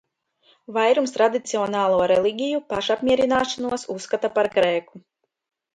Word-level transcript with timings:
Vairums 0.77 1.13
tradicionālo 1.17 2.01
reliģiju 2.13 2.65
pašapmierināšanos 2.75 3.89
uzskata 3.99 4.35
par 4.41 4.53
grēku. 4.59 5.07